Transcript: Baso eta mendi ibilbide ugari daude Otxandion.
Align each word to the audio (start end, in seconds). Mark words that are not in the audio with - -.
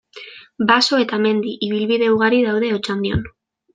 Baso 0.69 1.01
eta 1.03 1.19
mendi 1.25 1.53
ibilbide 1.67 2.11
ugari 2.15 2.41
daude 2.49 2.73
Otxandion. 2.79 3.23